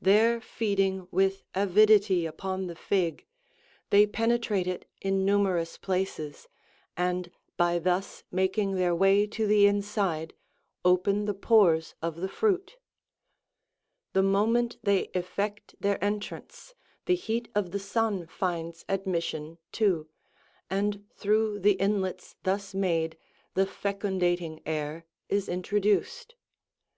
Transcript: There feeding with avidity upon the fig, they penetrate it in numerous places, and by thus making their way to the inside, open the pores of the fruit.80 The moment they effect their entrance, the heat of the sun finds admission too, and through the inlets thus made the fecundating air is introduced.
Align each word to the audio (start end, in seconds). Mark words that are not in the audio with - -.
There 0.00 0.40
feeding 0.40 1.08
with 1.10 1.44
avidity 1.54 2.24
upon 2.24 2.68
the 2.68 2.74
fig, 2.74 3.26
they 3.90 4.06
penetrate 4.06 4.66
it 4.66 4.88
in 5.02 5.26
numerous 5.26 5.76
places, 5.76 6.48
and 6.96 7.30
by 7.58 7.78
thus 7.78 8.24
making 8.30 8.76
their 8.76 8.94
way 8.94 9.26
to 9.26 9.46
the 9.46 9.66
inside, 9.66 10.32
open 10.86 11.26
the 11.26 11.34
pores 11.34 11.94
of 12.00 12.16
the 12.16 12.30
fruit.80 12.30 12.76
The 14.14 14.22
moment 14.22 14.78
they 14.82 15.08
effect 15.12 15.74
their 15.78 16.02
entrance, 16.02 16.74
the 17.04 17.14
heat 17.14 17.48
of 17.54 17.70
the 17.70 17.78
sun 17.78 18.26
finds 18.26 18.86
admission 18.88 19.58
too, 19.70 20.08
and 20.70 21.04
through 21.14 21.58
the 21.58 21.72
inlets 21.74 22.36
thus 22.42 22.72
made 22.74 23.18
the 23.52 23.66
fecundating 23.66 24.62
air 24.64 25.04
is 25.28 25.46
introduced. 25.46 26.36